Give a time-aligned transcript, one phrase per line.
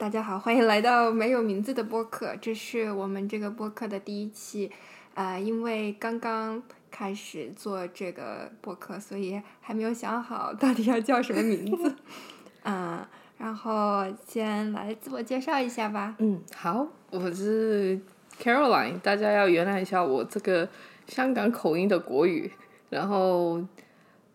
[0.00, 4.72] 大家好，欢迎来到没有名字的播客，这是我们这个播客的第一期。
[5.12, 11.94] 啊，因为刚刚开始做这个播客，所以还没有想好到底要叫什么名字。
[12.64, 16.14] 嗯，然后先来自我介绍一下吧。
[16.18, 18.00] 嗯，好，我是
[18.42, 20.66] Caroline，大家要原谅一下我这个
[21.08, 22.50] 香港口音的国语，
[22.88, 23.62] 然后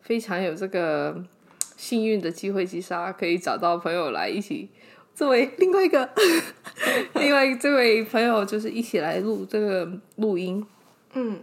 [0.01, 1.23] 非常有这个
[1.75, 4.69] 幸运的机会之下，可以找到朋友来一起。
[5.15, 6.09] 作为另外一个，
[7.15, 10.63] 另外这位朋友就是一起来录这个录音，
[11.13, 11.41] 嗯，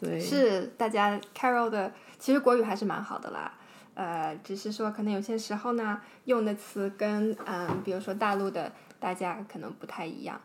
[0.00, 3.52] 对，是大家 Carol 的，其实国语还是蛮好的啦，
[3.94, 10.40] 呃，只是说可能有些时候呢，用的词跟嗯，比如说大陆的大家可能不太一样，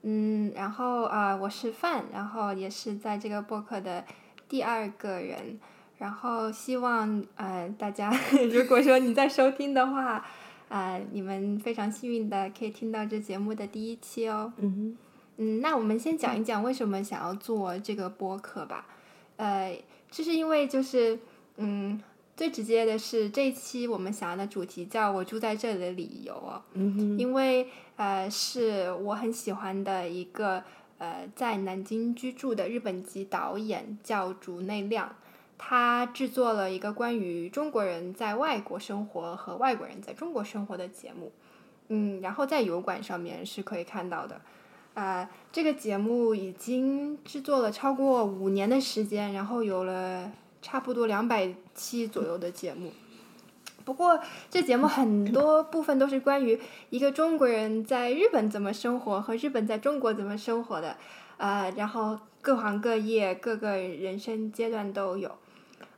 [0.00, 4.02] 嗯，然后啊，我是范，然后也是在这个播客的
[4.48, 5.60] 第二个人，
[5.98, 8.10] 然后希望呃大家
[8.50, 10.24] 如果说你在收听的话。
[10.68, 14.52] 啊，你们非常幸运的可以听到这节目的第一期哦。
[14.56, 14.96] 嗯
[15.36, 18.86] 嗯，那我们先讲一讲为什么想要做这个播客吧。
[19.36, 19.78] 呃，
[20.10, 21.18] 这是因为就是
[21.56, 22.00] 嗯，
[22.36, 26.62] 最直接的是这一期我们想要的主题叫我住在这里的理由哦。
[26.72, 30.64] 嗯因为呃，是我很喜欢的一个
[30.98, 35.14] 呃在南京居住的日本籍导演叫竹内亮。
[35.58, 41.32] 他制作了一个关于中国人在外国生活和外国人在中国生活的节目，
[41.88, 44.40] 嗯，然后在油管上面是可以看到的，
[44.94, 52.92] 啊，这个节目已经制作了超过五年的时间，然后有了差不多两百期左右的节目。
[53.84, 60.96] 不过这节目很多部分都是关于一个中国人在日本怎么生活和日本在中国怎么生活的，
[61.38, 65.30] 啊，然后各行各业各个人生阶段都有。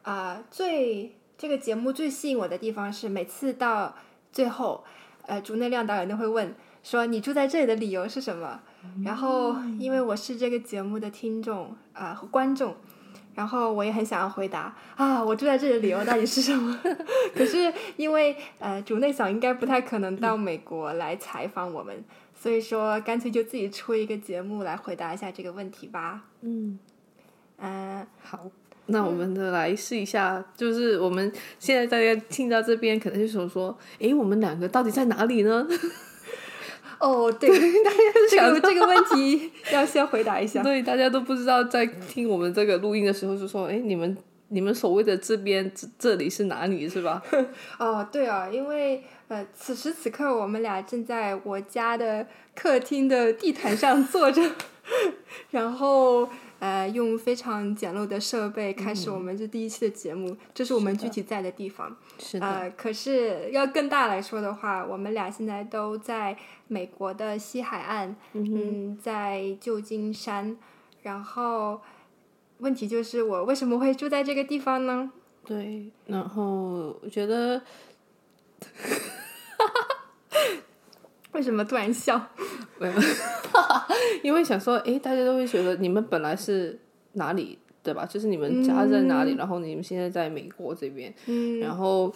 [0.08, 3.94] 啊，最这个节目最吸引我的地方是，每次到
[4.32, 4.82] 最后，
[5.26, 8.58] 呃，竹内亮导演都会问说：“你住在这里的理由是什么？”
[9.04, 12.74] 然后，因为我是这个节目的听众啊和观众，
[13.34, 16.80] 然后我也很想要回答啊，我住在这里的理由到底是什么？
[17.36, 22.02] 可是因为呃，竹内嫂应该不太可能到美国来采访我们，
[22.34, 26.24] 所以说干脆就自己出一个节目来回答一下这个问题吧。
[26.40, 26.78] 嗯，
[27.58, 28.50] 嗯，好。
[28.90, 35.68] 那我们的来试一下，就是我们现在大家听到这边，可能就想说，哎，我们两个到底在哪里呢？
[36.98, 37.48] 哦，对，
[37.84, 37.96] 大家
[38.30, 40.62] 这个这个问题要先回答一下。
[40.64, 44.16] 对，大家都不知道在听我们这个录音的时候，就说，哎，你们
[44.48, 47.22] 你们所谓的这边这这里是哪里，是吧？
[47.78, 52.26] 哦，对啊，因为呃，此时此刻我们俩正在我家的
[52.56, 54.42] 客厅的地毯上坐着，
[55.50, 56.28] 然后。
[56.60, 61.96] 呃，用非常简陋的设备开始我们这第一期的节目，这是我们具体在的地方。
[62.18, 62.72] 是的。
[62.76, 66.36] 可是要更大来说的话，我们俩现在都在
[66.66, 70.56] 美国的西海岸，嗯，在旧金山。
[71.02, 71.80] 然后，
[72.58, 75.12] 问题就是我为什么会住在这个地方呢？
[75.44, 77.62] 对，然后我觉得，
[81.32, 82.30] 为什么突然笑？
[84.22, 86.78] 因为想说，哎，大家都会觉得你们本来是
[87.12, 88.06] 哪里，对吧？
[88.06, 91.12] 就是你们家在哪里，然后你们现在在美国这边。
[91.26, 91.60] 嗯。
[91.60, 92.12] 然后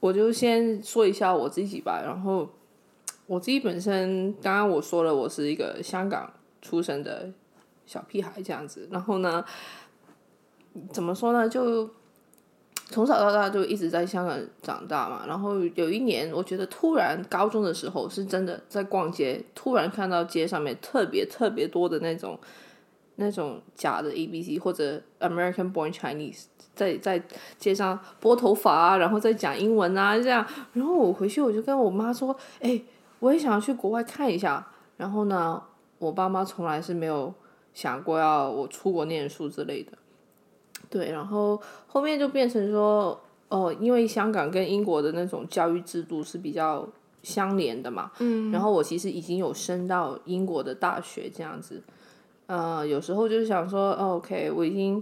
[0.00, 2.02] 我就先说一下我自己吧。
[2.04, 2.48] 然后
[3.26, 7.30] 我自己本身，刚刚我说了，我是一个香港出生的
[7.86, 8.88] 小屁孩这样子。
[8.90, 9.44] 然后呢，
[10.92, 11.48] 怎么说呢？
[11.48, 11.88] 就。
[12.90, 22.36] 从小到大就一直在香港长大嘛，然后有一年，我觉得突然高中的时候是真的在逛街，突然看到街上面特别特别多的那种
[23.14, 27.22] 那种假的 A B C 或者 American Born Chinese 在在
[27.58, 32.82] 街上拨头发啊，然后再讲英文啊这样，然后我回去我就跟我妈说，哎，
[33.20, 35.62] 我也想要去国外看一下，然后呢，
[35.98, 37.32] 我爸妈从来是没有
[37.72, 39.92] 想过要我出国念书之类的。
[40.90, 43.18] 对，然后后面就变成说，
[43.48, 46.86] 哦，因为香港跟英国的那种教育制度是比较
[47.22, 51.80] 相连的嘛，嗯，然后我其实已经有升到英国的大学这样子，
[52.46, 55.00] 呃，有时候就是想说，OK，我已经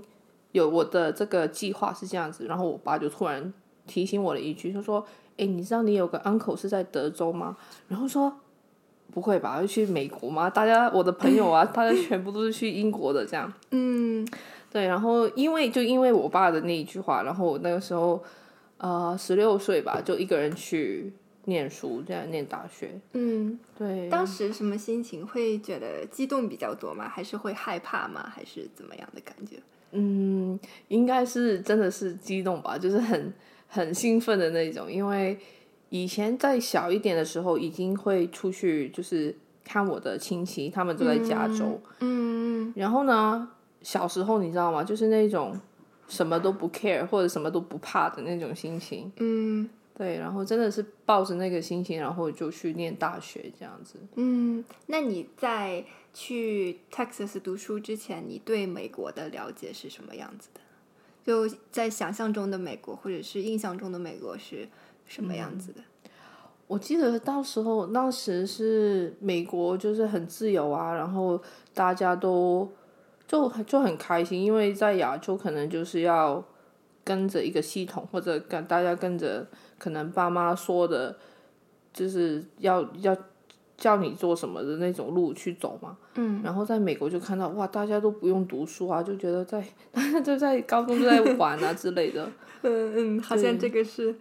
[0.53, 3.51] 有我的这个计划是这样子，然后我爸就突然
[3.87, 5.03] 提醒我了一句，他说，
[5.39, 7.57] 哎，你知道你有个 uncle 是在德州吗？
[7.89, 8.31] 然后说，
[9.11, 10.51] 不会吧，要去美国吗？
[10.51, 14.29] 大家我的朋友啊，大家全部都是去英国的这样，嗯。
[14.71, 18.23] 对，然后因为就因为我爸的那一句话，然后我那个时候，
[18.77, 21.13] 呃，十六岁吧，就一个人去
[21.47, 23.01] 念书，这样念大学。
[23.13, 24.09] 嗯，对。
[24.11, 25.27] 当时什么心情？
[25.27, 27.09] 会觉得激动比较多吗？
[27.09, 28.31] 还是会害怕吗？
[28.35, 29.57] 还是怎么样的感觉？
[29.93, 33.33] 嗯，应该是真的是激动吧，就是很
[33.67, 35.39] 很兴奋的那种，因为
[35.89, 41.81] 以前在小一点的时候，已经会出去就是看我的亲戚，他们都在加州。
[42.01, 43.49] 嗯然后呢，
[43.83, 44.83] 小时候你知道吗？
[44.83, 45.59] 就是那种
[46.09, 49.11] 什么都不 care 或者什么都不怕的那种心情。
[49.17, 53.99] 嗯对，然后真的是抱着那个心情，然后就去念大学这样子。
[54.15, 55.85] 嗯，那你在
[56.15, 60.61] 去 Texas 读书之前，你对美国的了解是什么样子的？
[61.25, 64.69] 就在想象中的美国，或者是印象中的美国是
[65.07, 65.81] 什么样子的？
[66.69, 71.43] 我记得到时候当时是美国就是很自由啊，然后
[71.75, 72.71] 大家都
[73.29, 76.43] 就就很开心，因为在亚洲可能就是要
[77.05, 79.47] 跟着一个系统，或者跟大家跟着
[79.79, 81.17] 可能爸妈说的，
[81.93, 83.17] 就是要要
[83.77, 85.97] 叫你做什么的那种路去走嘛。
[86.15, 92.29] 嗯，然后在美国就看到哇，大家都不用读书啊，就觉得在大家 就在高中就在玩啊之类的。
[92.63, 94.13] 嗯嗯，好像这个是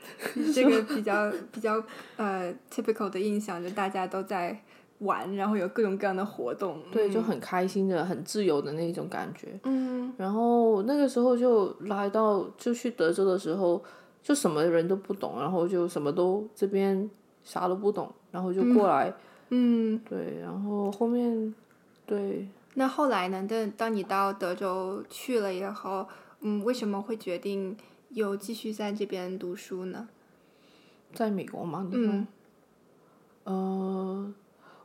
[0.54, 1.84] 这个比较 比较
[2.18, 4.62] 呃 typical 的印象，就大家都在
[5.00, 6.82] 玩，然后有各种各样的活动。
[6.92, 9.60] 对，就很开心的、很自由的那种感觉。
[9.64, 13.84] 嗯然后那个时候就来到就去德州的时候，
[14.24, 17.10] 就什么人都不懂，然后就什么都这边
[17.44, 19.14] 啥都不懂，然后就过来，
[19.50, 21.54] 嗯，对，然后后面
[22.06, 23.46] 对那后来呢？
[23.50, 26.08] 但当你到德州去了以后，
[26.42, 27.76] 嗯，为什么会决定
[28.10, 30.08] 又继续在这边读书呢？
[31.14, 32.28] 在美国嘛，嗯
[33.46, 34.34] 呃，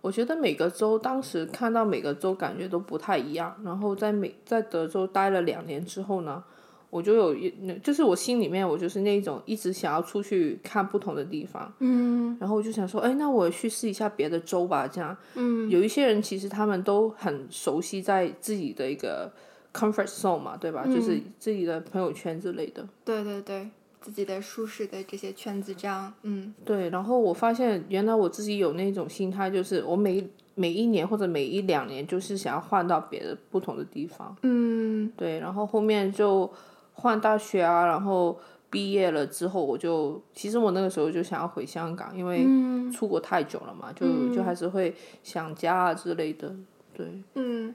[0.03, 6.43] 我觉得每个州当时看到每个州感觉都不太一样，然后在美在德州待了两年之后呢，
[6.91, 7.51] 我就有一
[7.83, 15.17] 就是我心里面我就是那种一直想要出去看不同的地方，嗯然后我就想说，哎，那我去试一下别的州吧，这样。
[15.37, 19.33] 嗯有一些人其实他们都很熟悉在自己的一个
[19.73, 20.85] comfort zone 嘛，对吧？
[20.85, 22.87] 就是自己的朋友圈之类的。
[23.05, 23.71] 对对对，
[24.03, 26.53] 自己的舒适的这些圈子，这样，嗯。
[26.65, 34.37] 对，然后我发现原来我自己有那种心态，就是我每每一年或者每一两年，就是想要换到别的不同的地方。
[34.43, 35.11] 嗯。
[35.17, 36.51] 对，然后后面就
[36.93, 38.39] 换大学啊，然后
[38.69, 42.73] 毕业了之后，我就其实我那个时候就想要回香港，因为嗯。
[42.93, 46.55] 出国太久了嘛，就就还是会想家啊之类的。
[46.93, 47.07] 对，
[47.37, 47.75] 嗯，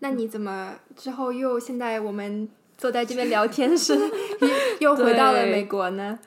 [0.00, 3.94] 那你怎么之后又现在我们坐在这边聊天时，
[4.80, 6.18] 又又回到了美国呢？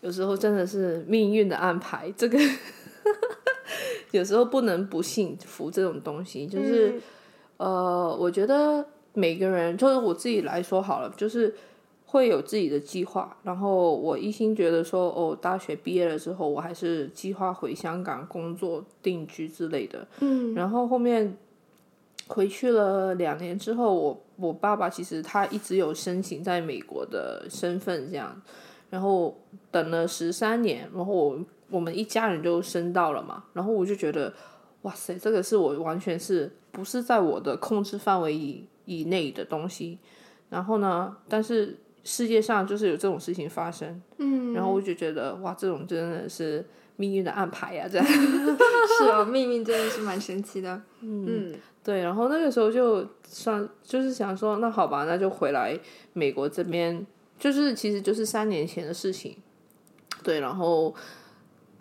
[0.00, 2.38] 有时候真的是命运的安排，这个
[4.12, 6.98] 有时候不能不幸福这种东西，就是、
[7.58, 11.54] 呃，我觉得每个人，就是我自己来说好了，就是
[12.06, 13.36] 会有自己的计划。
[13.42, 20.08] 然后我一心觉得说，哦，大学毕业了之后，我还是计划回香港工作、定居之类的。
[20.20, 21.36] 嗯然后后面
[22.30, 28.40] 回去了两年之后，我我爸爸其实他一直有申请在美国的身份，这样，
[28.88, 29.36] 然后
[29.70, 31.38] 等了十三年，然后我
[31.68, 34.32] 我们一家人就升到了嘛，然后我就觉得，
[34.82, 39.98] 哇塞，这个是我完全是不是在我的控制范围以以内的东西，
[40.48, 46.64] 然后呢，但是世界上就是有这种事情发生，嗯，然后我就觉得哇，这种真的是
[47.00, 48.06] 命运的安排呀、这样。
[48.06, 50.80] 是哦， 命运真的是蛮神奇的。
[51.00, 55.78] 嗯对，然后那个时候就算就是想说，那好吧，那就回来
[56.12, 57.06] 美国这边，
[57.38, 59.34] 就是其实就是三年前的事情。
[60.22, 60.94] 对，然后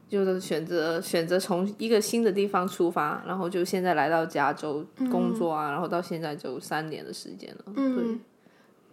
[0.08, 7.74] 就是选择选择从一个新的地方出发，然后就现在来到加州工作啊，然后到现在就三年的时间了。
[7.76, 8.18] 嗯，对，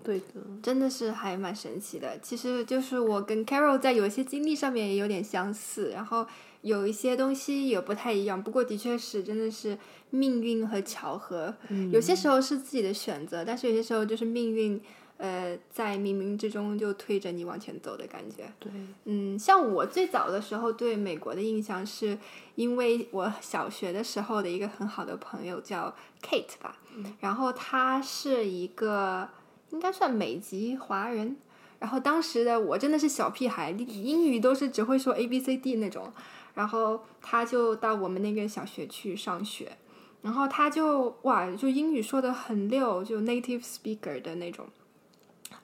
[0.06, 0.24] 对的，
[0.62, 2.18] 真的是还蛮神奇的。
[2.20, 6.24] 其实就是我跟 Carol 在有一些经历上面也有点相似，然后
[6.62, 8.40] 有一些东西也不太一样。
[8.42, 9.76] 不过的确是真的是
[10.10, 11.52] 命运和巧合，
[11.90, 14.80] 有些时候是自己的选择，但是有些时候就是命运。
[15.18, 18.52] 呃，在冥冥之中就推着你往前走的感觉。
[18.60, 18.70] 对，
[19.06, 22.18] 嗯，像我最早的时候对美国的印象，是
[22.54, 26.76] 因为我小学的时候的一个很好的朋友叫 Kate 吧，
[27.20, 29.26] 然后她是一个
[29.70, 31.36] 应该算美籍华人，
[31.78, 36.12] 然后当时的我真的是小屁孩，英语都是只会说 A B C D 那种，
[36.54, 39.76] 然后他就到我们那个小学去上学，
[40.22, 44.66] 然后他就哇，就英语说的很溜，就 native speaker 的那种。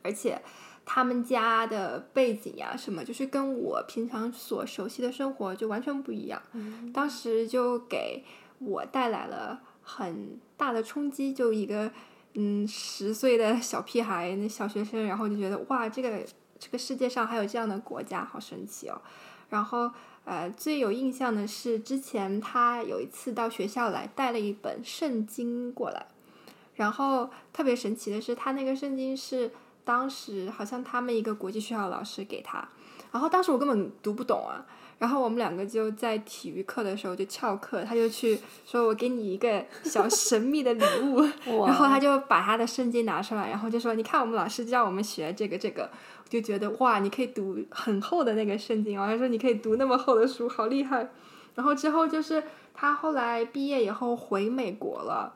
[0.02, 0.40] 而且
[0.84, 6.42] 他们家的背景呀、什么，就是跟我平常所熟悉的生活就完全不一样。
[6.92, 8.24] 当时就给
[8.58, 11.90] 我带来了很大的冲击，就一个
[12.34, 16.24] 嗯十岁的小屁孩，那小学生，然后就觉得哇，这个
[16.58, 19.00] 这个世界上还有这样的国家，好神奇哦。
[19.50, 19.90] 然后
[20.24, 26.06] 呃，最有印象的是之前他有一次到学校来，带了一本圣经过来。
[26.74, 29.50] 然后特别神奇的是，他那个圣经是
[29.84, 32.66] 当时好像他们一个国际学校老师给他，
[33.10, 34.64] 然后当时我根本读不懂啊。
[35.02, 41.20] 然后我们两个就在体育课的时候就翘课，他就去说：“我给你一个小神秘的礼物。
[41.66, 45.90] ”然后他就把他的圣经拿出来，然后就说：“你看，我们老师叫我们学这个这个。”
[46.30, 49.04] 就觉得哇，你可以读很厚的那个圣经哦。
[49.08, 51.10] 他说：“你可以读那么厚的书，好厉害。”
[51.56, 55.34] 然后之后就是他后来毕业以后回美国了。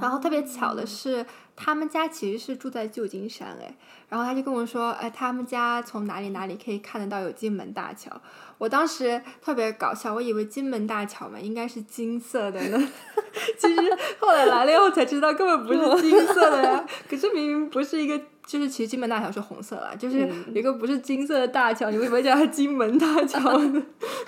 [0.00, 1.24] 然后特别巧的是，
[1.54, 3.74] 他们家其实是住在旧金山哎。
[4.08, 8.10] 然后他就跟我说：“哎，他们家从哪里哪里可以看得到有金门大桥？”
[8.58, 12.78] 我当时特别搞笑，我以为金门大桥嘛应该是金色的呢，
[13.58, 13.80] 其实
[14.20, 16.84] 后来来了以后才知道根本不是金色的呀。
[17.08, 23.82] 可是明明不是一个，就是其实金门大桥是红色啦，就是一个不是金色的大桥，你为什么叫它金门大桥呢？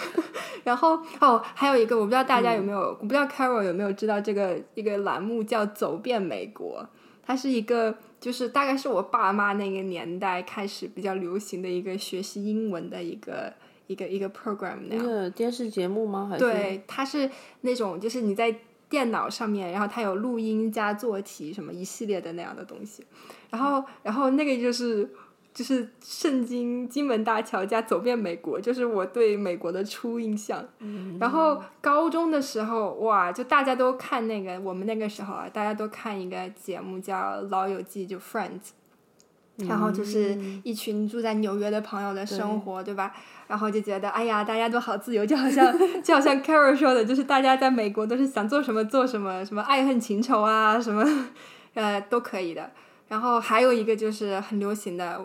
[0.65, 6.83] 然后哦，还有一个我不知道大家有没有，我不知道 Carol 有没有知道这个一个栏目叫《走遍美国》，
[7.27, 13.53] 它是一个就是大概是我爸妈那个年代开始比较流行的一个学习英文的一个。
[13.87, 16.27] 一个一个 program 那个电视节目吗？
[16.31, 18.51] 还是对，它是那种就是你在
[18.89, 23.05] 电脑上面，然后它有录音加做题什么一系列的那样的东西，
[23.51, 25.07] 然后然后那个就是
[25.55, 30.63] 就是圣经金门大桥加走遍美国，就是我对美国的初印象。
[31.21, 37.17] 然后高中的时候哇，就大家都看那个，我们那个时候啊，大家都看一个节目叫
[37.49, 38.71] 《老友记》，就 Friends。
[39.57, 43.15] 然后就是一群住在纽约的朋友的生活，对吧？
[43.47, 51.05] 然后就觉得，哎呀，大家都好自由，就好像就好像 Carol 说的，就是大家在美国都是想做什么做什么，什么爱恨情仇啊，什么
[51.75, 52.69] 呃都可以的。
[53.07, 55.25] 然后还有一个就是很流行的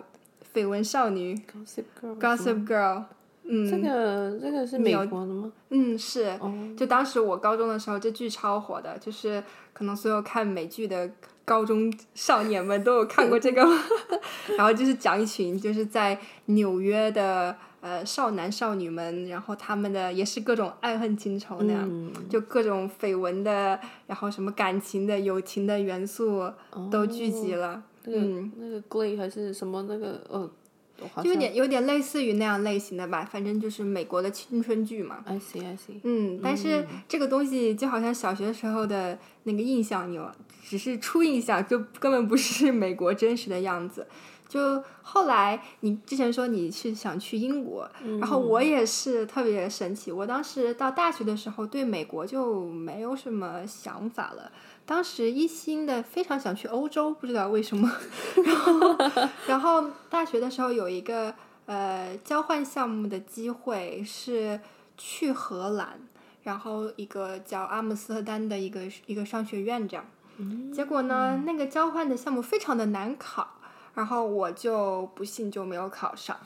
[0.54, 3.04] 绯闻少女 Gossip Girl，Gossip Girl，
[3.44, 5.52] 嗯，这个这个是美国的吗？
[5.70, 6.38] 嗯，是。
[6.76, 9.42] 就当时我高中的时候，这剧超火的，就是
[9.72, 11.10] 可能所有看美剧的。
[11.42, 13.60] 高中少年们都有看过这个，
[14.56, 26.48] 然后就是讲一群就是在纽约的呃少男少女们，然后他们的也是各种爱恨情仇那样，就各种绯闻的，然后什么感情的、友情的元素
[26.88, 27.82] 都聚集了。
[28.04, 30.50] 嗯，那个 Glee 还是什么那个呃。
[31.24, 35.24] 就有点有点类似于那样类型的吧，反正就是美国的青春剧嘛。
[35.24, 35.98] I see, I see。
[36.02, 40.30] 嗯，但是这个东西就好像小学时候的那个印象有，
[40.62, 44.06] 只是初印象，就根本不是美国真实的样子。
[44.46, 47.88] 就后来你之前说你是想去英国，
[48.18, 50.12] 然后我也是特别神奇。
[50.12, 54.52] 我当时到大学的时候对美国就没有什么想法了。
[54.90, 57.88] 当时一心的非常想去欧洲，不知道为什么。
[58.44, 58.96] 然后，
[59.46, 61.32] 然后大学的时候有一个
[61.66, 64.58] 呃交换项目的机会是
[64.98, 66.00] 去荷兰，
[66.42, 70.04] 然后一个叫阿姆斯特丹的一个一个商学院这样。
[70.74, 73.59] 结果呢，那个交换的项目非常的难考。
[73.94, 76.36] 然后我就不幸就没有考上，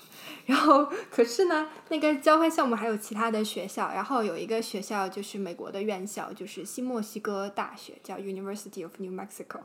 [0.47, 9.61] 然后可是呢，那个交换项目还有其他的学校，然后有一个学校就是美国的院校，就是新墨西哥大学，叫 University of New Mexico。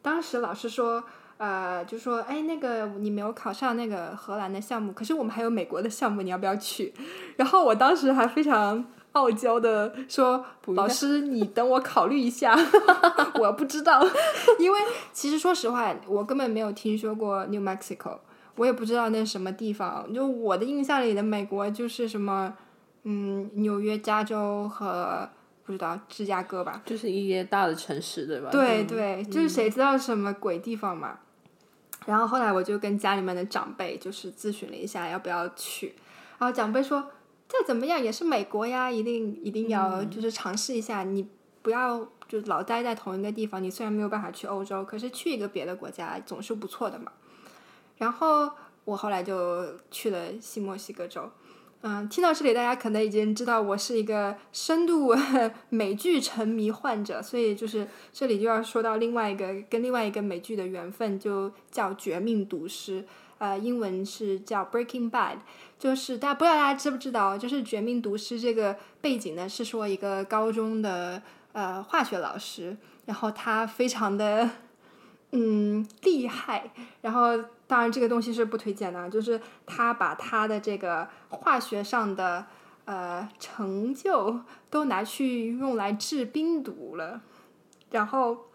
[0.00, 1.02] 当时老师说，
[1.36, 6.94] 呃，就说，哎，那个你没有考上那个荷兰的项目，可是我们还有美国的项目，你要不要去？
[7.36, 8.84] 然后我当时还非常。
[9.18, 12.56] 傲娇的说：“老师，你等我考虑一下，
[13.34, 14.00] 我不知道，
[14.60, 14.78] 因为
[15.12, 18.18] 其实说实话，我根本没有听说过 New Mexico，
[18.54, 20.12] 我也不知道那是什么地方。
[20.14, 22.54] 就我的印象里的美国就是什么，
[23.02, 25.28] 嗯，纽约、加州和
[25.64, 28.50] 不知道芝加哥吧，就是一些大的城市，对吧？
[28.52, 31.18] 对对，就是谁知道什么鬼地方嘛。
[32.06, 35.94] 然后后来我就跟家里面的长辈就是咨询了一下要不要去，
[36.38, 37.04] 然后长辈说。”
[37.48, 41.02] 再怎么样也是美国呀，一定一定要就是尝试一下。
[41.02, 41.26] 你
[41.62, 43.62] 不要就老待在同一个地方。
[43.62, 47.10] 你虽然没有办法去欧洲，可是去一个别的国家总是不错的嘛。
[47.96, 48.50] 然后
[48.84, 51.30] 我后来就去了新墨西哥州。
[51.80, 55.14] 嗯，听到这里，大家可能已经知道我是一个深度
[55.70, 63.02] 美剧沉迷患者，所以就是这里就要说到另外一个跟另外一个美剧的缘分，就叫《绝命毒师》。
[63.38, 65.36] 呃，英文是叫 Breaking Bad，
[65.78, 72.76] 就是大家不知道大家知不知道，就是《绝命毒师》这个背景呢，是说一个高中的呃化学老师，
[73.06, 74.50] 然后他非常的
[75.30, 82.44] 嗯厉害，然后当然这个东西是不推荐的，就是他把他的这个化学上的
[82.86, 87.20] 呃成就都拿去用来治冰毒了，
[87.92, 88.46] 然后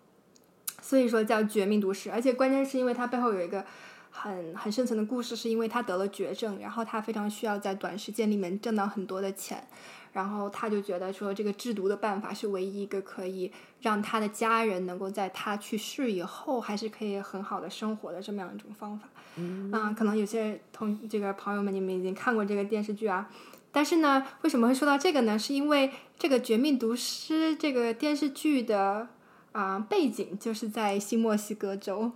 [0.82, 3.66] 所以说叫绝命毒师，而且关键是因为它背后有一个。
[4.16, 9.68] 很很深层的故事，是因为他得了绝症，然后他非常需要在短时间里面挣到很多的钱，
[10.14, 13.52] 然后他就觉得说，这个制毒的办法是唯一一个可以
[13.82, 19.10] 让他的家人能够在他去世以后还是可以很好的生活的这么样一种方法。
[19.36, 23.28] 嗯，啊，可能有些同这个朋友们你们已经看过这个电视剧啊，
[23.72, 25.40] 但是呢，为什么会说到这个呢？
[25.40, 29.08] 是因为这个《绝命毒师》这个电视剧的
[29.54, 32.12] 啊背景就是在新墨西哥州。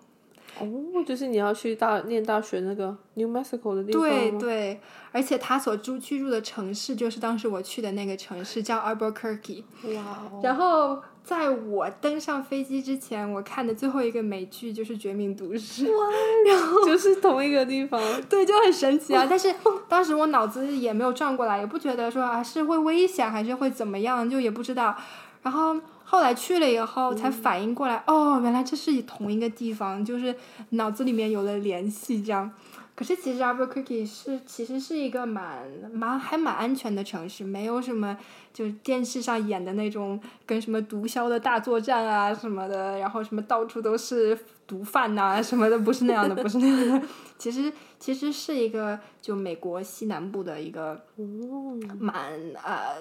[0.60, 0.68] 哦，
[1.06, 9.64] 就是你要去大念大学那个 New Mexico 的地方吗对对，而且他所住居住的城市就是当时我去的那个城市，叫 Albuquerque。
[9.96, 10.02] 哇
[10.32, 15.86] 哦，然后在我登上飞机之前，我看的最后一个美剧就是《绝命毒师》。
[16.48, 18.02] 然后就是同一个地方。
[18.28, 19.26] 对，就很神奇啊！
[19.30, 19.54] 但是
[19.88, 24.96] 当时我脑子也没有转过来，也不觉得说啊是会危险还是会怎么样，就也不知道。
[25.44, 25.76] 然后
[26.10, 30.34] 后来去了以后才反应过来，哦，原来这是同一个地方，就是
[30.70, 32.50] 脑子里面有了联系，这样。
[32.96, 38.18] 可是其实 Albuquerque 是其实是一个蛮蛮还蛮安全的城市，没有什么
[38.54, 44.36] 就是电视上演的那种跟什么毒枭的大作战啊什么的，然后什么到处都是
[44.66, 47.08] 毒贩呐、什么的，不是那样的，不是那样的。
[47.38, 52.32] 其实其实是一个就美国西南部的一个哦，蛮
[52.64, 52.96] 呃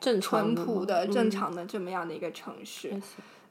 [0.00, 2.92] 淳朴的、正嗯常的这么样的一个城市。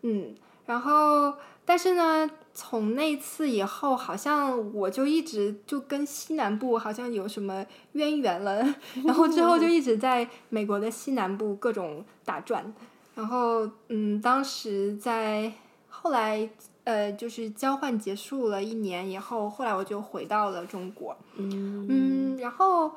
[0.01, 0.35] 嗯，
[0.65, 1.33] 然后
[1.65, 8.63] 但是呢，从那次以后，好像我就一直就跟西南部好像有什么渊源了，
[9.03, 12.73] 然后之后就一直在美国的西南部各种打转，
[13.15, 15.51] 然后嗯，当时在
[15.89, 16.47] 后来
[16.83, 21.87] 呃，就是交换结束了一年以后，后来我就回到了中国，嗯。
[21.89, 22.91] 嗯，然后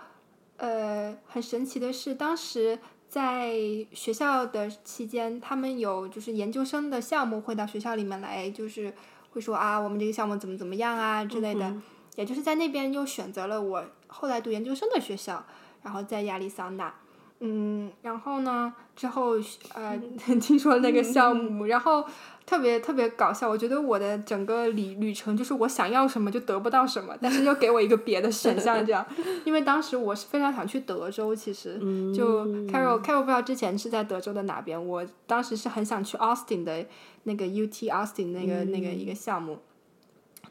[0.59, 3.56] 呃，很神奇的是，当时在
[3.92, 8.92] 学校的期间，他们有就是研究生的项目会到学校里面来，就是
[9.30, 11.68] 会说啊，我们这个项目怎么怎么样啊之类的。
[11.68, 11.82] 嗯
[12.16, 15.44] 也就是在那边又选择了我后来读研究生的学校，
[15.84, 16.92] 然后在亚利桑那。
[17.40, 19.35] 嗯，然后呢，之后
[19.75, 19.97] 呃，
[20.40, 22.04] 听说那个项目，然后
[22.45, 23.49] 特别特别搞笑。
[23.49, 29.07] 我觉得我的整个旅旅程就是我想要什么就得不到什么，但是又给我一个别的选项，这样。
[29.47, 36.85] 因为当时我是非常想去德州，其实嗯就 Carol Carol 不知道之前是在德州的哪边，我当时是很想去 Austin 的
[37.23, 39.58] 那个 UT Austin 那个、那个一个项目。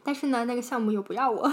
[0.07, 1.51] 但是呢，那个项目又不要我，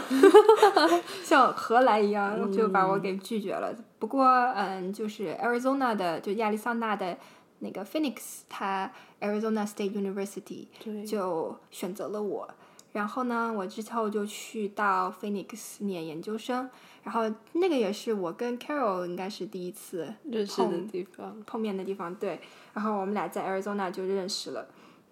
[1.25, 3.75] 像荷兰一样就把我给拒绝了。
[3.99, 7.19] 不过，嗯，就是 Arizona 的，就亚利桑那的
[7.59, 8.89] 那个 Phoenix，它
[9.21, 10.69] Arizona State University，
[11.05, 12.49] 就选择了我。
[12.93, 16.71] 然后呢，我之后就去到 Phoenix 念研究生，
[17.03, 17.23] 然后
[17.55, 21.43] 那个也是我跟 Carol 应该是第一次认识的地方。
[21.45, 22.39] 碰面的地方，对。
[22.73, 24.65] 然后我们俩在 Arizona 就认识了。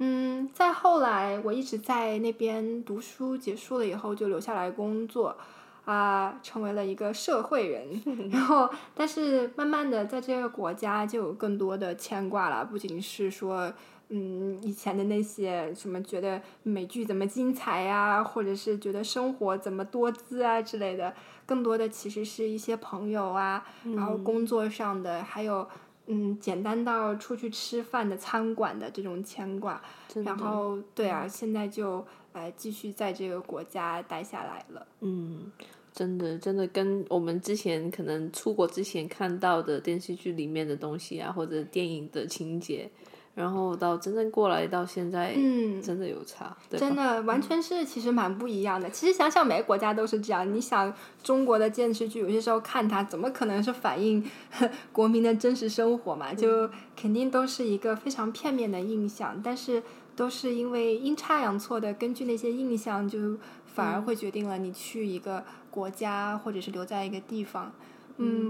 [0.04, 5.36] 嗯，再后来我一直在那边读书，结束了以后就留下来工作，
[5.84, 7.88] 啊、成为了一个社会人。
[8.32, 13.72] 然后，但是慢慢的在这个国家就有更多的牵挂了，不仅是说。
[14.14, 21.14] 嗯，以前的那些什么觉得美剧怎么精彩呀、或者是觉得生活怎么多姿啊之类的，
[21.46, 23.64] 更多的其实是一些朋友啊，
[23.96, 25.66] 然后工作上的，还有
[26.06, 29.80] 嗯，简单到出去吃饭的餐馆的这种牵挂。
[30.24, 34.86] 然后对啊，现在就呃继续在这个国家待下来了。
[35.00, 35.50] 嗯，
[35.92, 42.90] 真的真的跟我们之前可能出国之前看到的电视剧里面的东西啊，或者电影的情节，
[43.34, 46.78] 然后到真正过来到现在，嗯，真的有差，对？
[46.78, 48.90] 真的完全是其实蛮不一样的。
[48.90, 50.92] 其实想想每个国家都是这样，你想
[51.22, 54.22] 中国的电视剧有些时候看它，怎么可能是反映
[54.92, 56.34] 国民的真实生活嘛？
[56.34, 59.82] 就肯定都是一个非常片面的印象，但是
[60.14, 67.72] 都是因为阴差阳错的根据那些印象，就反而会决定了你去一个国家或者是留在一个地方。
[67.78, 67.91] 嗯，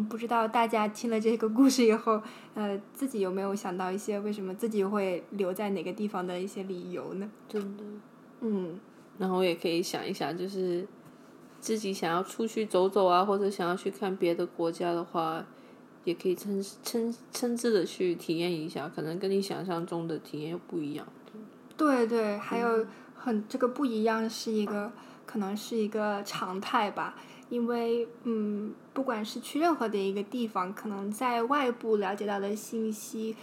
[0.09, 2.21] 不知道大家听了这个故事以后，
[2.55, 7.31] 呃，自己有没有想到一些为什么自己会留在哪个地方的一些理由呢？
[7.49, 7.85] 真的。
[8.41, 8.79] 嗯。
[9.19, 10.87] 然后也可以想一想，就是
[11.61, 15.45] 自己想要出去走走啊，或者想要去看别的国家的话，
[16.05, 21.07] 也可以称称称之的去体验一下，可能跟你想象中的体验又不一样。
[21.77, 24.91] 对对，还有很这个不一样是一个
[25.25, 27.15] 可能是一个常态吧，
[27.53, 33.37] 因为嗯，不管是去任何的一个地方，可能在外部了解到的信息，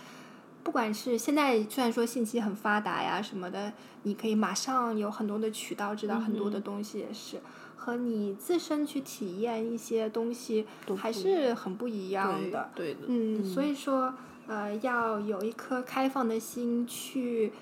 [0.64, 7.38] 不管是现在虽然说信息很发达呀什么的，你可以马上有很多的渠道知道很多的东西，也是。
[7.76, 10.66] 和你自身去体验一些东西
[10.98, 14.14] 还是很不一样的，对的，嗯，所以说，
[14.48, 17.54] 呃，要有一颗开放的心去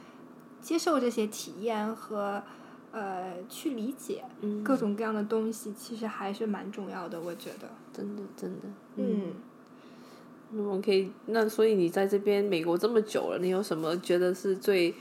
[0.59, 2.41] 接受这些体验和
[2.97, 7.69] 呃去理解嗯各种各样的东西，其实还是蛮重要的，我觉得。
[7.93, 9.33] 真的真的，嗯，
[10.53, 14.93] 我们可以，那所以你在这边美国这么久了，你有什么觉得是最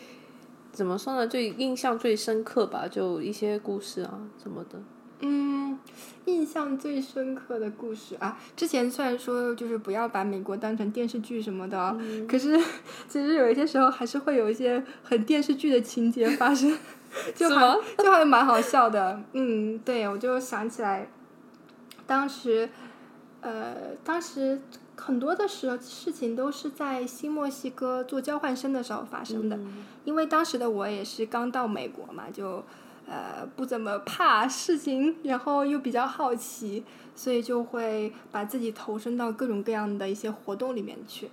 [0.72, 1.26] 怎么说呢？
[1.26, 2.86] 最印象最深刻吧？
[2.88, 4.80] 就一些故事啊什么的。
[5.20, 5.78] 嗯，
[6.26, 12.54] 印象最深刻的故事啊，之前虽然说就是不要把美国当成电视剧什么的，可是
[13.08, 16.76] 其实有一些时候还是会有一些很电视剧的情节发生，
[17.34, 19.20] 就还就还蛮好笑的。
[19.32, 21.08] 嗯，对，我就想起来，
[22.06, 22.68] 当时，
[23.40, 24.60] 呃，当时
[24.96, 29.58] 很多的时候事情都是在新墨西哥做交换生的时候发生的，
[30.04, 32.62] 因为当时的我也是刚到美国嘛，就。
[33.08, 36.82] 呃，不怎么怕事情，然后又比较好奇，
[37.14, 41.30] 所以就会把自己投身到各种各样的一些活动里面去。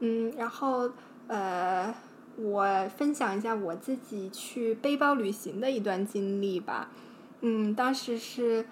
[0.00, 0.90] 嗯，然后
[1.26, 1.94] 呃，
[2.36, 6.90] 我分享一下我自己去背包旅行的一段经历吧。
[7.40, 8.66] 嗯，当时是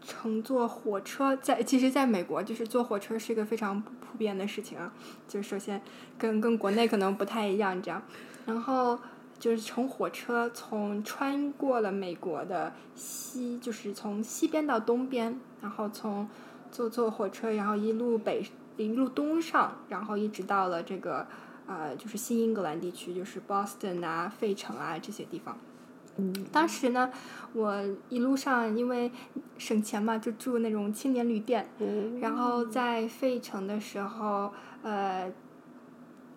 [0.00, 4.92] 乘坐火车，在其实在美国，就是坐火车是一个非常普遍的事情啊。
[5.28, 5.80] 就首先
[6.18, 8.02] 跟跟国内可能不太一样，这样，
[8.46, 8.98] 然后。
[9.38, 16.28] 就是乘火车从穿过了美国的西，就是从西边到东边，然后从
[16.70, 18.46] 坐坐火车，然后一路北
[18.76, 21.26] 一路东上，然后一直到了这个
[21.78, 25.58] 呃，就是新英格兰地区，就是 Boston 啊、费城啊这些地方。
[26.16, 26.32] 嗯。
[26.52, 27.10] 当时呢，
[27.52, 29.10] 我一路上因为
[29.58, 31.68] 省钱嘛，就住那种青年旅店。
[31.78, 32.20] 嗯。
[32.20, 35.32] 然后在费城的时候，呃。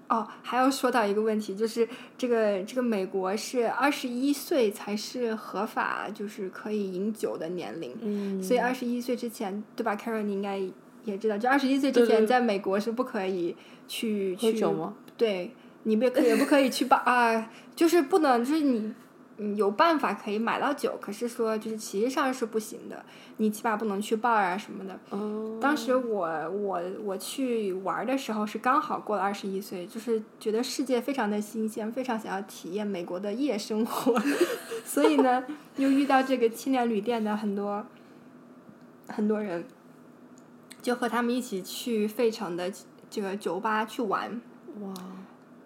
[0.08, 7.98] 哦，还要说到一个问题，就是这个这个美国是二十一岁才是合法，就是可以饮酒的年龄。
[8.04, 8.44] 嗯。
[8.44, 10.22] 所以二十一岁之前，对吧，Carol？
[10.22, 10.62] 你应该
[11.06, 13.56] 也知道，就二十一岁之前在美国是不可以
[13.88, 14.52] 去去。
[14.52, 14.94] 喝酒吗？
[15.18, 15.52] 对，
[15.84, 18.94] 你不可也不可以去吧啊，就是不能，就是你。
[19.38, 23.04] 嗯，有办法可以买到酒，可是说就是其实上是不行的，
[23.36, 24.98] 你起码不能去 bar 啊什么的。
[25.10, 25.58] 哦。
[25.60, 34.18] 当时我我我去玩的时候是刚好过了二十一岁，就是觉得世界非常的新鲜，非常想要体验美国的夜生活，
[34.86, 35.44] 所以呢，
[35.76, 37.86] 又遇到这个青年旅店的很多
[39.10, 39.66] 很多人，
[40.82, 42.72] 就和他们一起去费城的
[43.10, 44.40] 这个酒吧去玩。
[44.82, 44.94] 哇。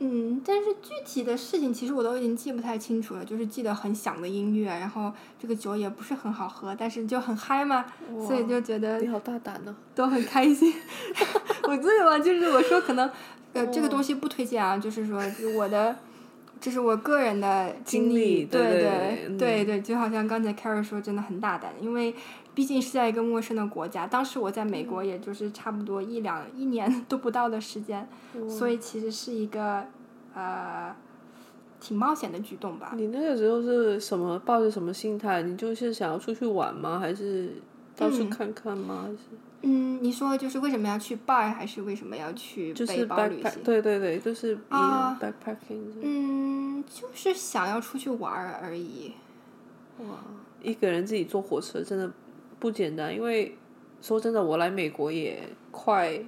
[0.01, 7.85] 嗯，但是具体的事情其实我都已经记不太清楚了，就是记得很响的音乐，然后这个酒也不是很好喝，但是就很嗨嘛，
[8.25, 10.73] 所以就觉得你好大胆呢， 都很开心。
[11.67, 13.11] 我对嘛，就是我说可能
[13.51, 15.21] 呃这个东西不推荐啊，就是说
[15.57, 15.93] 我的
[16.61, 22.13] 这是我个人的经历，对对对对，就好像刚才 Carrie 说，真的很大胆，因为
[22.53, 28.07] 毕竟是在一个陌生的国家，当时我在美国也就是差不多一两一年都不到的时间。
[28.49, 29.85] 所以其实是一个
[30.33, 30.93] 呃
[31.79, 32.91] 挺冒险的举动吧。
[32.95, 35.41] 你那个时候是什么抱着什么心态？
[35.41, 36.99] 你就是想要出去玩吗？
[36.99, 37.53] 还是
[37.99, 39.03] 到处看看吗？
[39.05, 39.17] 还是？
[39.61, 43.63] 嗯，你说就是为什么要去 bar，还是为什么要去背包旅行？
[43.63, 45.81] 对对对，就是啊，backpacking。
[46.01, 49.13] 嗯，就是想要出去玩而已。
[49.99, 50.17] 哇，
[50.61, 52.09] 一个人自己坐火车真的
[52.59, 53.57] 不简单，因为
[54.01, 56.19] 说真的，我来美国也快。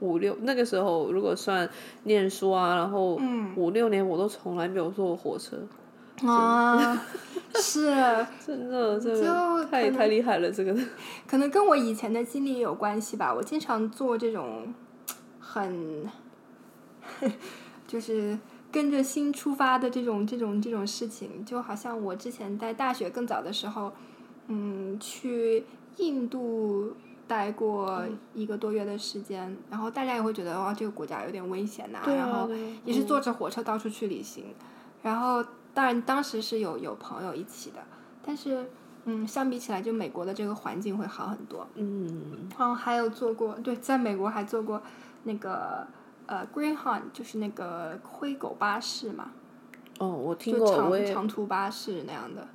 [0.00, 1.68] 五六那个时候，如果算
[2.04, 3.20] 念书啊，然后
[3.54, 5.58] 五六年我都从来没有坐过火车。
[6.26, 7.02] 啊，
[7.54, 10.76] 是，真的，这个太太厉害了，这个。
[11.26, 13.32] 可能跟我以前的经历有关系吧。
[13.32, 14.72] 我经常做这种
[15.38, 16.06] 很，
[17.86, 18.38] 就是
[18.70, 23.92] 跟着心出发的这种这种这种事情，就好像我之前在大学更早的时候，
[24.48, 25.64] 嗯，去
[25.96, 26.94] 印度。
[27.30, 28.02] 待过
[28.34, 32.00] 一个多月的时间，然后大家也会觉得哇，这个国家有点危险呐。
[32.04, 32.50] 然后
[32.84, 34.46] 也是坐着火车到处去旅行，
[35.00, 35.40] 然后
[35.72, 37.78] 当然当时是有有朋友一起的，
[38.24, 38.70] 但是
[39.04, 41.66] 嗯，相比起来，就美国的这个环境会好很多。
[41.74, 42.48] 嗯。
[42.58, 44.82] 然后还有做过，对，在美国还做过
[45.22, 45.86] 那个
[46.26, 49.30] 呃，Greyhound，就是那个灰狗巴士嘛。
[49.98, 52.46] 哦，我听过，长长途巴士那样的。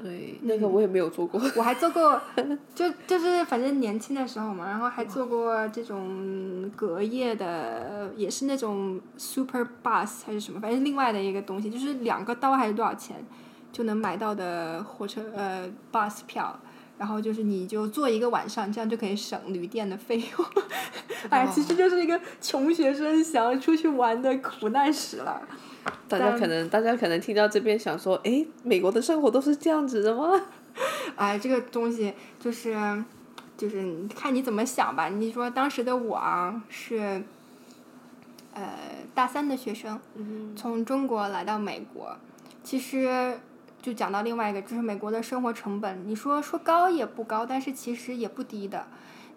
[0.00, 1.40] 对，那个我也没有坐过。
[1.56, 2.20] 我还坐过，
[2.74, 13.24] 就就是反正年轻的时候嘛，然后还做过这种隔夜的，也是那种 super bus 还是什么，反正另外的一个东西，就是两个刀还是多少钱
[13.70, 16.58] 就能买到的火车呃 bus 票，
[16.98, 20.46] 然后就是你就坐一个晚上，这样就可以省旅店的费用。
[21.30, 25.40] 哎，其实就是一个穷学生想要出去玩的苦难史了。
[26.08, 30.40] 大家可能，大家可能听到这边想说，哎，美国的生活都是这样子的吗？
[31.16, 33.04] 哎，这个东西就是，
[33.56, 35.08] 就是看你怎么想吧。
[35.08, 37.22] 你说当时的我啊，是，
[38.54, 38.78] 呃，
[39.14, 40.00] 大三的学生，
[40.56, 42.16] 从中国来到美国，
[42.62, 43.38] 其实
[43.80, 48.86] 就讲到另外一个，就是美国的生活成本，你说说高也不高，但是其实也不低的。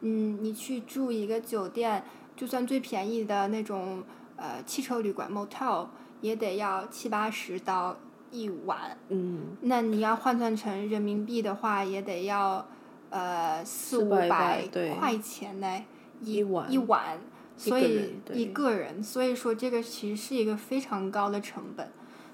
[0.01, 2.03] 嗯，你去住一个酒店。
[2.37, 4.03] 就算最便宜的那种
[4.35, 5.87] 呃汽车旅馆 motel
[6.25, 7.95] 也得要七八十到
[8.31, 12.65] 一晚，嗯，那你要换算成人民币的话，也得要
[13.11, 15.85] 呃四五百块钱呢
[16.21, 17.19] 一一晚一晚，
[17.55, 21.91] 所以一个人，所以说这个其实是一个非常高的成本。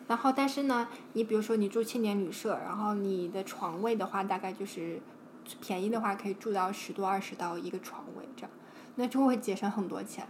[0.07, 4.99] 然后，但是呢，你比如说你住青年旅社，然后你的床位的话，大概就是
[5.61, 8.51] 便宜的话可以住到十多二十到一个床位这样，
[8.95, 10.27] 那就会节省很多钱。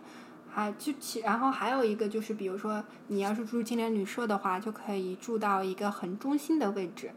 [0.54, 7.12] 还就其然后还有一个就是，比如说你要是住青年旅社的话，就可以住到一个很中心的位置，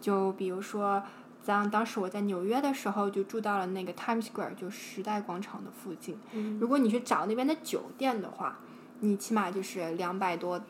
[0.00, 1.02] 就比如说。
[1.44, 6.16] 像当时我在纽约的时候，就住到了那个 Times Square，就时代广场的附近。
[6.60, 8.60] 如果你去找那边的酒店的话，
[9.00, 10.62] 你起码就是两百多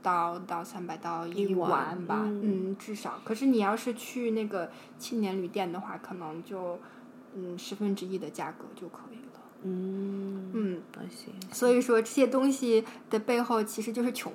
[0.00, 3.20] 到到三百到一晚晚吧，嗯嗯，至少。
[3.24, 6.78] 可是你要是去那个青年旅店的话，可能就
[7.34, 9.25] 嗯十分之一的价格就可以了。
[9.66, 10.82] 嗯。
[11.52, 14.32] 所以说这些东西的背后其实就是穷，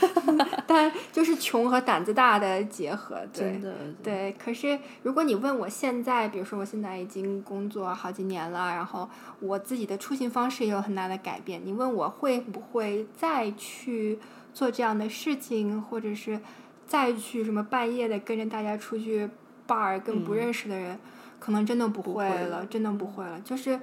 [0.66, 3.60] 但就是穷和胆子大的结合，对。
[4.02, 9.08] 对，可是如果你问我现在，比如说我现在已经工作好几年了，然后
[9.40, 14.18] 我自己的出行方式也有很大的改变，你问我会不会再去
[14.54, 16.40] 做这样的事情，或者是
[16.86, 19.28] 再去什么半夜的跟着大家出去
[19.66, 20.36] bar 跟不嗯。
[20.36, 20.98] 认识的人，
[21.38, 22.64] 可能真的不不会了。
[22.66, 23.78] 真的不会了，就是。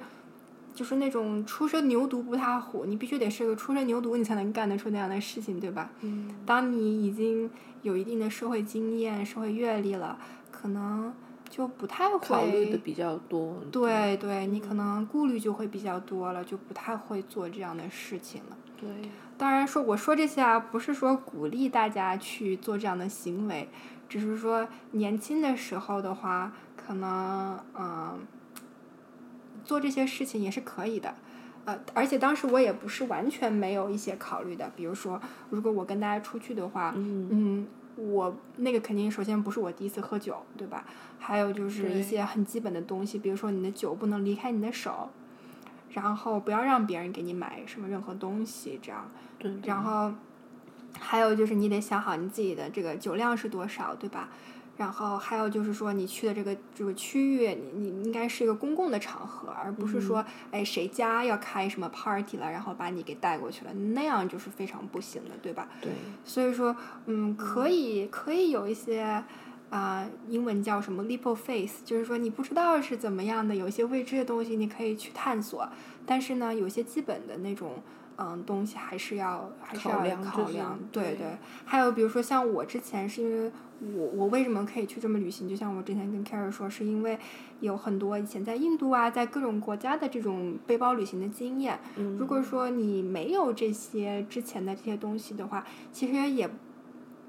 [0.80, 5.92] 就是那种初生牛犊不怕虎，你必须得是个初生牛犊，你才能干得出那样的事情，对吧？
[6.00, 10.18] 嗯，当你已经有一定的社会经验、社会阅历了，
[10.50, 11.14] 可能
[11.50, 18.58] 就不太会考虑的比较多，对对，你可能顾虑就会比较多了，就不太会做这样的事情了。
[18.80, 18.90] 对，
[19.38, 23.68] 当然说我说这些啊，不是说鼓励大家去做这样的行为，
[24.08, 28.18] 只是说年轻的时候的话，可能嗯，
[29.70, 31.14] 做这些事情也是可以的。
[31.66, 40.84] 呃，而且当时我也不是完全没有一些考虑的，比如说，如果我跟大家出去的话，嗯嗯，我那个肯定首先不是我第一次喝酒，对吧？
[41.20, 45.12] 还有就是一些很基本的东西，比如说你的酒不能离开你的手，
[45.92, 49.08] 然后不要让别人给你买什么任何东西，这样。
[49.38, 50.12] 对，然后
[51.00, 54.30] 还有就是你得想好你自己的这个酒量是多少，对吧？
[54.80, 65.68] 然后还有就是说你去的这个这个区域，你你应该是一个公共的场合，而不是说、哎谁家要开什么 party 了，然后把你给带过去了，那样就是非常不行的，对吧？
[65.82, 65.92] 对，
[66.24, 66.74] 所以说，
[67.08, 69.22] 嗯，可以可以有一些
[69.70, 75.68] 啊、英文叫什么 leap of faith，就是说你不知道是怎么样的，有一些未知的东西你可以去探索，
[76.06, 77.84] 但是呢，有些基本的那种
[78.22, 81.38] 嗯东西还是要还是要考量考量，对对对。
[81.64, 83.52] 还有比如说像我之前是因为
[83.96, 85.48] 我我为什么可以去这么旅行？
[85.48, 87.18] 就像我之前跟 Carrie 说，是因为
[87.62, 91.80] 有很多以前在印度啊，在各种国家的这种背包旅行的经验。
[91.96, 96.50] 嗯如果说你没有这些之前的这些东西的话，其实也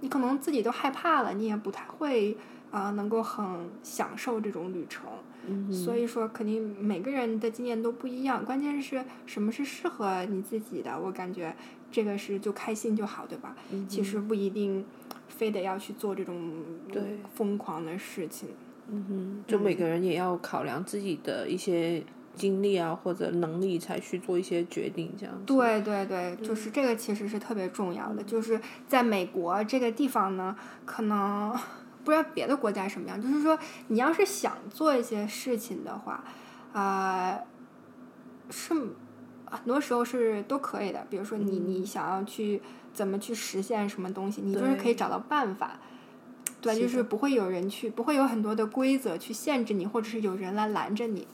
[0.01, 2.37] 你可能自己都害怕了，你也不太会
[2.71, 3.45] 啊、呃能够很
[3.83, 5.09] 享受这种旅程。
[5.49, 10.99] 嗯所以说，肯定每个人的经验都不一样，关键是什么是适合你自己的。
[11.01, 11.55] 我感觉
[11.91, 13.57] 这个是就开心就好，对吧？
[13.73, 14.85] 嗯其实不一定
[15.29, 16.53] 非得要去做这种
[16.93, 18.51] 对疯狂的事情。
[18.89, 22.03] 嗯哼，就每个人也要考量自己的一些
[22.41, 25.43] 经历啊或者能力，才去做一些决定，这样子。
[25.45, 28.23] 对对对，就是这个其实是特别重要的。
[28.23, 31.55] 就是在美国这个地方呢，可能
[32.03, 36.25] 不知道别的国家什么样，就是说你要是想做一些事情的话，
[36.73, 37.39] 啊、
[38.49, 38.73] 是
[39.45, 41.07] 很多时候是都可以的。
[41.11, 42.63] 比如说你你想要去
[42.95, 45.79] 怎么去实现什么东西，你就是可以找到办法。
[46.63, 51.27] 对，就是不会有人去，不会有很多的规则去限制你，或者是有人来拦着你。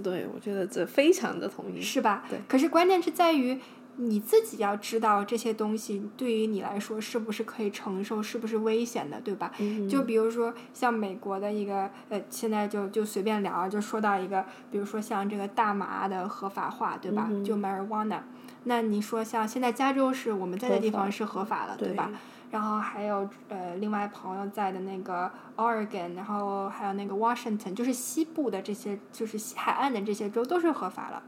[0.00, 1.80] 对，我觉得这非常的同意。
[1.80, 2.24] 是吧？
[2.28, 3.58] 对可是关键是在于
[3.96, 9.52] 你自己要知道这些东西对于你来说是不是可以承受，是不是危险的，对吧？
[9.58, 17.26] 嗯就比如说像美国的一个呃，现在就就随便聊啊，就说到一个，比如说像这个大麻的合法化，对吧？
[17.30, 18.20] 嗯就 marijuana。
[18.64, 22.10] 那你说像现在加州是我们在的地方是合法了，对吧？
[22.50, 31.22] 然后还有呃，另外朋友在的那个 Oregon，然后还有那个 Washington，就是西部的这些，就是西海岸的这些州都是合法了。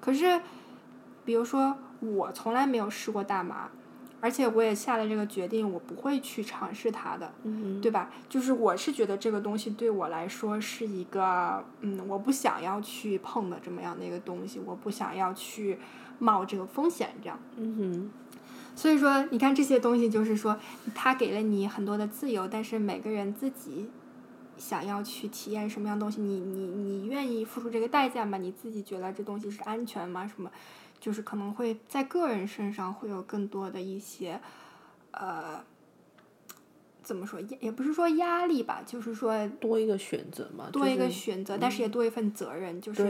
[0.00, 0.40] 可是，
[1.24, 3.70] 比如说我从来没有试过大麻，
[4.20, 8.10] 而且我也下了这个决定，我不会去尝试它的，嗯对吧？
[8.28, 15.78] 就是我是觉得这个东西对我来说是一个，嗯，我不想要去碰的这么样的一个东西，我不想要去
[16.18, 17.38] 冒这个风险，这样。
[17.56, 18.10] 嗯哼，
[18.76, 20.58] 所以说，你看这些东西，就是说，
[20.94, 23.88] 它给了你很多的自由，但是每个人自己
[24.56, 28.36] 想要去体验什么样东西，你你你愿意付出这个代价吗？
[28.36, 30.26] 你自己觉得这东西是安全吗？
[30.26, 30.50] 什么，
[30.98, 34.40] 就是可能会在个人身上会有更多的一些，
[35.12, 35.64] 呃，
[37.02, 43.06] 怎么说也也不是说压力吧，就是说多一个选择嘛，多一个选择，但是也多一份责任，就是。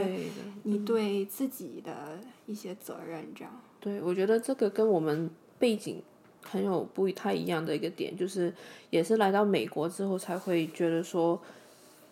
[0.63, 3.53] 你对自己的一些责任，这样。
[3.79, 6.01] 对，我觉得这个跟我们背景
[6.43, 8.53] 很有不太一样的一个点，就是
[8.89, 11.39] 也是来到美国之后才会觉得说，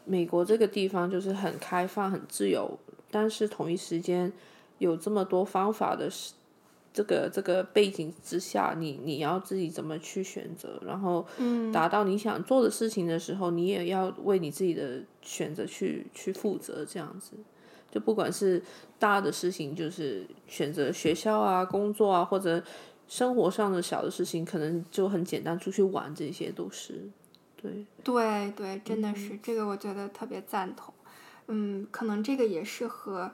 [0.05, 2.77] 美国这个地方就是很开放、很自由，
[3.11, 4.31] 但是同一时间
[4.79, 6.33] 有这么多方法的是
[6.91, 11.25] 这个这个背景之下，你你要自己怎么去选择，然后
[11.71, 17.33] 达到你想做的事情的时候，你也要为你自己的选择去去负责，这样子。
[17.91, 18.61] 就不管是
[18.97, 22.63] 大的事情，就是选择学校啊、工作啊，或者
[23.07, 27.09] 生活上的小的事情，可能就很简单，出去玩这些都是，
[27.55, 30.93] 对，对对，真的是、这个，我觉得特别赞同。
[31.47, 33.31] 嗯，可能这个也适合，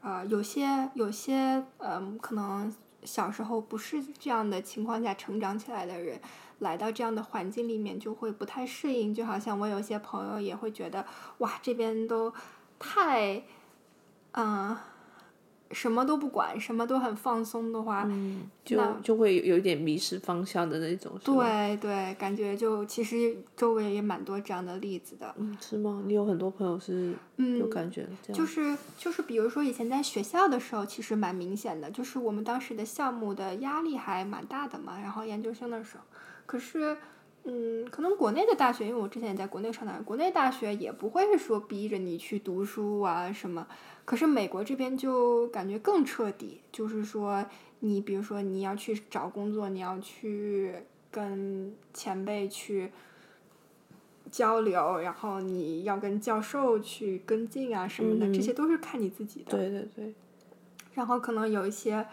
[0.00, 6.18] 呃，有些有些嗯，可能小时候不是这样的情况下成长起来的人，
[6.60, 9.14] 来到这样的环境里面就会不太适应。
[9.14, 11.04] 就好像我有些朋友也会觉得，
[11.38, 12.32] 哇，这边都
[12.78, 13.42] 太，
[14.32, 14.76] 嗯、
[15.72, 18.08] 什么都不管，什么都很放松的话，
[18.64, 25.32] 就就会有一点迷失方向的那种，对对，感觉就其实周围也蛮多这样的例子的。
[25.38, 26.02] 嗯，是吗？
[26.06, 34.98] 你有很多朋友是有感觉这样，就是就是，比如说以前在学校的时候，其实蛮明显的，就是我们当时的项目的压力还蛮大的嘛。
[35.00, 36.02] 然后研究生的时候，
[36.46, 36.96] 可是，
[37.44, 43.64] 嗯，可能国内的大学，因为我之前也在国内上大学，国内大学也不会说逼着你去读书啊什么。
[44.10, 47.46] 可是美国这边就感觉更彻底，就是说，
[47.78, 50.74] 你比如说你要去找工作，你要去
[51.12, 52.90] 跟前辈去
[54.28, 59.52] 交流，然后你要跟教授去跟进啊什么的，这些都是看你自己的。
[59.52, 60.12] 对对对，
[60.94, 62.04] 然后可能有一些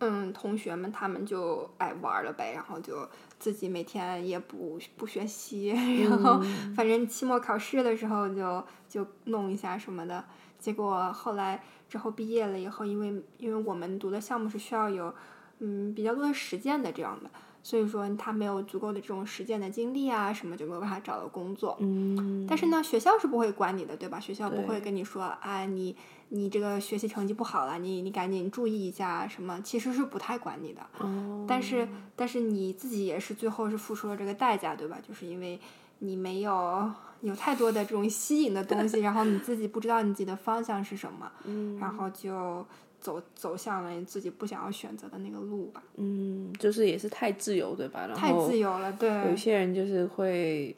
[0.00, 5.68] 嗯同学们他们就爱玩儿了呗，然后就自己每天也不不学习，
[6.04, 6.38] 然后
[6.76, 10.22] 反正期末考试的时候就就弄一下什么的。
[10.58, 15.14] 结果后来之后毕业了以后，因为因为我们读的项目是需要有
[15.60, 17.30] 嗯比较多的实践的这样的，
[17.62, 21.76] 所以说他没有足够的这种实践的经历啊什么，就没有办法找到工作。
[21.80, 24.18] 嗯，但是呢，学校是不会管你的，对吧？
[24.20, 25.96] 学校不会跟你说，啊，你
[26.28, 30.80] 你这个学习成绩不好了，你你赶紧注意一下什么，其实是不太管你的。
[30.98, 34.98] 哦，但是但是你自己也是最后是付出了这个代价，对吧？
[35.06, 35.60] 就是因为
[36.00, 36.90] 你没有
[37.22, 42.64] 有太多的这种吸引的东西，然后你自己不知道你自己的方向是什么，嗯然后就
[43.00, 45.82] 走走向了你自己不想要选择的那个路吧。
[45.96, 48.06] 嗯，就是也是太自由，对吧？
[48.06, 50.76] 然太自由了，有对有些人就是会，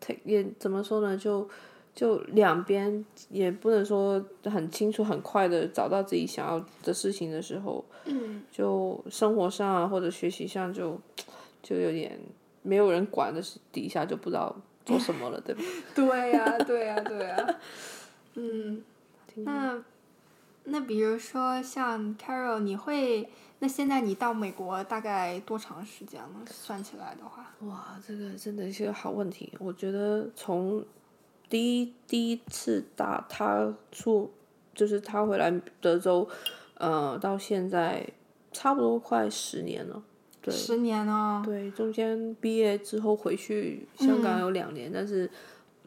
[0.00, 1.16] 他也怎么说呢？
[1.16, 1.48] 就
[1.94, 11.00] 就两边也不能说很清楚、很快的找到自己想要的事情的时候，嗯，就生活上啊或者学习上就
[11.62, 12.18] 就有点
[12.66, 15.62] 没有人管的底下就不知道做什么了，对吧？
[15.94, 17.56] 对呀、对呀、对呀、
[18.34, 18.82] 嗯，
[19.36, 19.82] 那
[20.64, 23.28] 那比如说像 Carol，你会
[23.60, 26.28] 那现在你到美国大概多长时间了？
[26.50, 29.52] 算起来的话，哇，这个真的是个好问题。
[29.60, 30.84] 我觉得从
[31.48, 34.32] 第一第一次打他出，
[34.74, 35.50] 就是他回来
[35.80, 36.28] 德州，
[36.74, 38.04] 呃，到现在
[38.50, 40.02] 差不多快十年了。
[40.46, 41.42] 对十年呢。
[41.44, 45.28] 对，中间毕业之后回去香港有两年，但是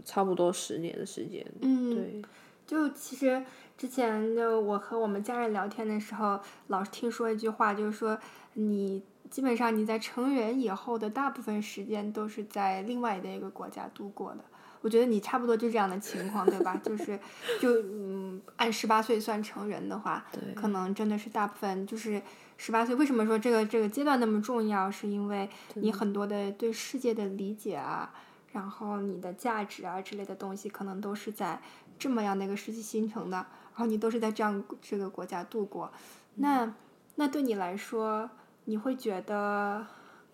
[0.03, 1.45] 差不多十年的时间。
[1.61, 2.21] 嗯，对，
[2.67, 3.41] 就其实
[3.77, 8.17] 之前就我和我们家人聊天的时候，老是听说一句话，就是说
[8.53, 14.43] 你基本上你在成人以后的大部分时间都是在另外的一个国家度过的。
[14.81, 16.79] 我觉得你差不多就这样的情况，对吧？
[16.83, 17.19] 就是
[17.59, 22.21] 就嗯，按十八岁算成人的话，可能真的是大部分就是
[22.57, 22.95] 十八岁。
[22.95, 24.89] 为什么说这个这个阶段那么重要？
[24.89, 28.13] 是因为你很多的对世界的理解啊，
[28.53, 31.61] 然后你的价值啊之类的东西，可能都是在
[31.97, 35.91] 这么样的一个时期形成的，然后你都是在这样这个国家度过。
[36.35, 36.73] 那
[37.15, 38.29] 那对你来说，
[38.63, 39.85] 你会觉得，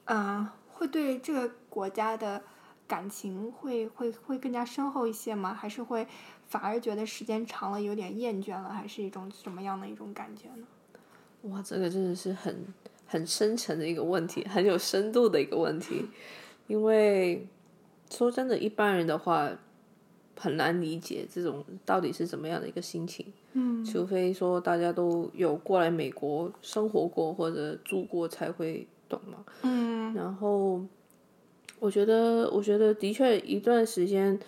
[0.06, 2.44] 嗯、会对这个国家的
[2.88, 5.54] 感情会会会更加深厚一些吗？
[5.54, 6.08] 还是会
[6.48, 8.70] 反而觉得时间长了有点厌倦了？
[8.70, 10.68] 还是一种什么样的一种感觉呢？
[11.44, 12.66] 哇，这个真的是很
[13.06, 16.06] 很深沉的一个问题，很有深度的一个问题。
[16.68, 17.48] 因为
[18.10, 19.52] 说真的，一般人的话
[20.38, 23.26] 很难理解这种到底是怎么样的一个心情。
[23.54, 29.46] 嗯除非说大家都有过来美国生活过或者住过才会懂嘛。
[29.62, 30.82] 嗯然后
[31.80, 34.40] 我觉得，我觉得的确一段时间，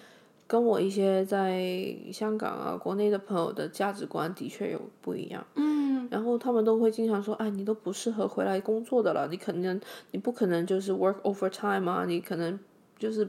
[0.48, 5.46] 跟我一些在香港啊、国内的朋友的价值观的确有不一样。
[5.56, 9.80] 嗯，然后他们都会经常说：“哎，你都不适合回来工作的了，你可能
[10.12, 12.58] 你不可能就是 work overtime 啊，你可能
[12.98, 13.28] 就是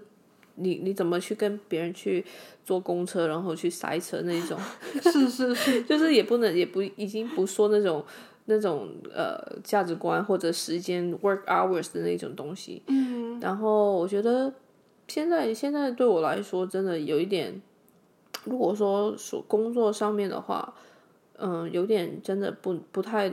[0.55, 2.25] 你你怎么去跟别人去
[2.65, 4.59] 坐公车，然后去塞车那种。
[5.03, 8.05] ”是是是， 就是也不能也不已经不说那种
[8.51, 12.83] 那种呃价值观或者时间 work hours 的那种东西。
[12.89, 14.53] 嗯然后我觉得
[15.07, 17.61] 现在现在对我来说真的有一点，
[18.45, 20.75] 如果说说工作上面的话，
[21.39, 23.31] 嗯，有点真的不不太，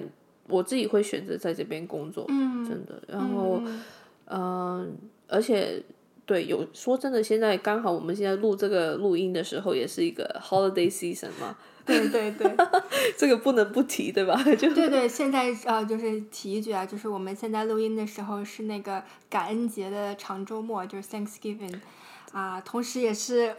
[0.48, 3.02] 我自己会选择在这边工作，嗯，真的。
[3.08, 3.82] 然后嗯
[4.28, 4.98] 嗯，
[5.28, 5.82] 而且
[6.26, 11.56] 对，有说真的，现在刚好我们现在录这个录音的时候，也是一个 holiday season 嘛，
[11.86, 12.52] 对对对。
[13.16, 14.36] 这个不能不提，对吧？
[14.58, 21.76] 就对对，现在呃，就是提一句啊，就是我们现在录音的时候是那个感恩节的长周末，就是 Thanksgiving，
[22.32, 23.54] 啊，同时也是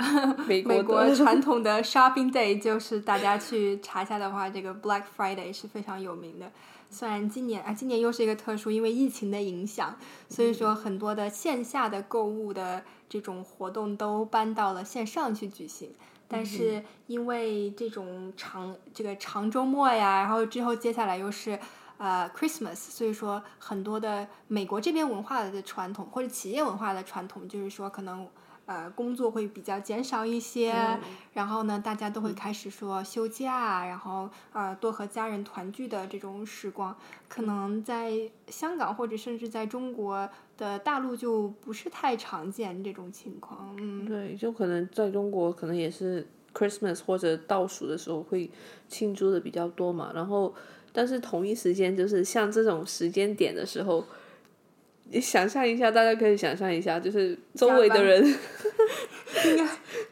[0.49, 6.51] 美国 美国传统的 Shopping Day，就是大家去查一下的话，这个 Black Friday 是非常有名的。
[6.91, 9.97] 虽然今年啊，今年又是一个特殊，因为疫情的影响，
[10.29, 15.91] 所以说很多的线下的购物的这种活动都搬到了线上去举行。
[16.29, 21.57] 但是因为这种长这个长周末呀，然后之后接下来又是
[21.99, 28.27] 呃 Christmas，所以说很多的美国这边文化的传统或者企业文化的传统，就是说可能
[28.67, 30.75] 呃工作会比较减少一些，
[31.33, 36.97] 然后呢大家都会开始说休假，然后呃多和家人团聚的这种时光，
[37.29, 38.13] 可能在
[38.49, 44.05] 香港或者甚至在中国的大陆就不是太常见这种情况，嗯。
[44.05, 48.51] 对，就可能在中国可能也是 Christmas 或者倒数的时候会
[48.89, 50.55] 庆祝的比较多嘛，然后
[50.93, 54.07] 但是同一时间就是像这种时间点的时候，你
[55.21, 58.23] 想象一下，大家可以想象一下，就是周围的人。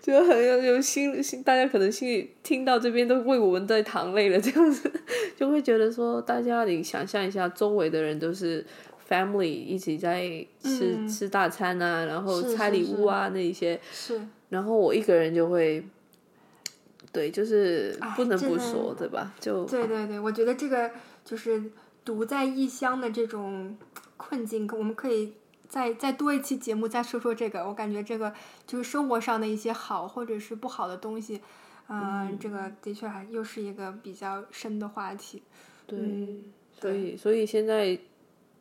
[0.00, 4.90] 就很有有心心，大家可能心里听到这边都为我们在淌泪了，这样子。
[5.34, 8.64] 就会觉得说，大家你想象一下，周围的人都是
[9.08, 10.28] family 一起在
[10.62, 11.08] 吃、嗯。
[11.08, 13.80] 吃大餐啊，然后拆礼物啊那一些。
[13.92, 14.20] 是，
[14.50, 15.82] 然后我一个人就会，
[17.10, 19.32] 对，就是哎不能不说，对吧？
[19.40, 20.90] 就对对对，我觉得这个
[21.24, 21.62] 就是
[22.04, 23.74] 独在异乡的这种
[24.28, 25.32] 困境，我们可以
[25.68, 27.66] 再再多一期节目再说说这个。
[27.68, 28.32] 我感觉这个
[28.66, 31.40] 就是生活上的一些好或者是不好的东西，
[31.88, 35.42] 嗯，这个的确还又是一个比较深的话题。
[35.86, 36.44] 对，嗯，
[36.80, 37.98] 所以所以现在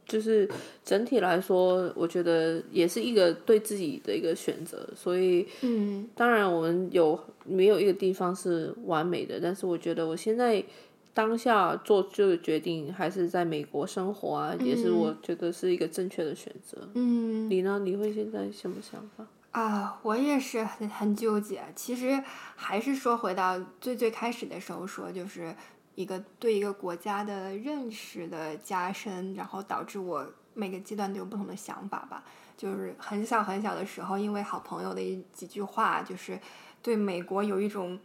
[0.05, 0.49] 就是
[0.83, 4.89] 整体来说，我觉得也是一个对自己的一个选择。
[4.95, 10.63] 所以嗯当然我们有没有一个地方是完美的，但是我觉得我现在。
[11.13, 16.89] 当下做这个决定，还是在美国生活啊，也是我觉得是一个正确的选择。
[16.95, 17.79] 嗯你呢？
[17.79, 19.25] 你会现在什么想法？
[19.51, 21.61] 啊，我也是很很纠结。
[21.75, 22.23] 其实
[22.55, 25.55] 还是说回到最最开始的时候说，就是
[25.93, 32.23] 一个对一个国家的认识的加深，然后导致我每个阶段都有不同的想法吧。
[32.57, 36.39] 就是很小很小的时候，因为好朋友的一几句话，就是
[36.81, 37.99] 对美国有一种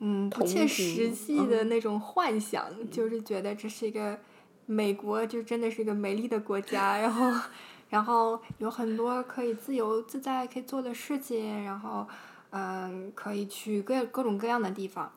[0.00, 4.18] 嗯不切实际的那种幻想，就是觉得这是一个
[4.66, 7.40] 美国就真的是一个美丽的国家，然后
[7.88, 12.06] 然后有很多可以自由自在可以做的事情，然后
[12.50, 15.12] 嗯可以去各各种各样的地方，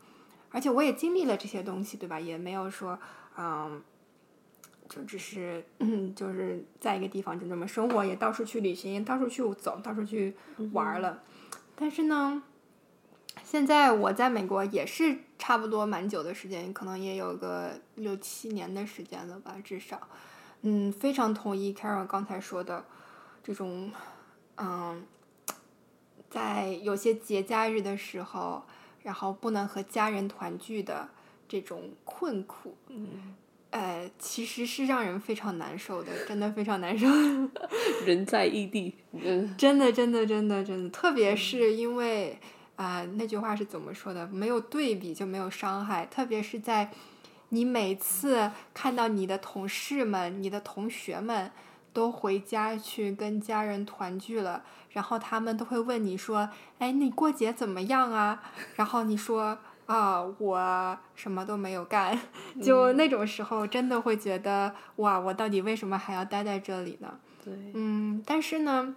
[0.50, 2.20] 而且我也经历了这些东西，对吧？
[2.20, 2.98] 也没有说
[3.38, 3.82] 嗯。
[4.94, 10.36] 就只是，嗯， 就是在一个地方就这么生活，也到处去旅行，到处去走，到处去
[10.74, 11.24] 玩儿了。
[11.78, 12.44] 但是呢，
[13.52, 20.00] 现在我在美国也是差不多蛮久的时间，可能也有个六七年的时间了吧，至少。
[20.62, 22.86] 嗯，非常同意 Carol 刚才说的
[23.44, 23.92] 这种，
[24.56, 25.04] 嗯，
[26.30, 28.64] 在有些节假日的时候，
[29.04, 31.10] 然后不能和家人团聚的
[31.50, 32.78] 这种困苦。
[32.88, 33.36] 嗯，
[33.72, 37.06] 呃，其实是让人非常难受的，真的非常难受。
[38.08, 42.40] 人在异地，嗯，真的，真的，真的，真的，特别是因为
[42.82, 44.26] 啊、呃那句话是怎么说的？
[44.28, 46.06] 没有对比就没有伤害。
[46.08, 46.90] 特别是在
[47.50, 51.52] 你每次看到你的同事们、你的同学们
[51.94, 58.42] 都回家去跟家人团聚了，然后他们都会问你说：“哎，你过节怎么样啊？”
[58.78, 62.18] 然后你说：“啊，我什么都没有干。”
[62.64, 67.20] 就那种时候，真的会觉得哇，我到底为什么还要待在这里呢？
[67.44, 68.96] 对，嗯，但是呢，